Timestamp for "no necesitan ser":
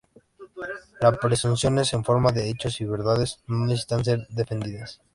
3.45-4.25